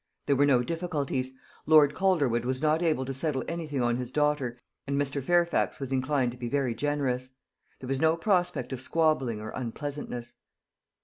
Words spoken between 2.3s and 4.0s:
was not able to settle anything on